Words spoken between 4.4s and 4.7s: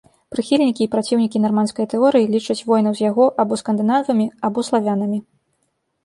або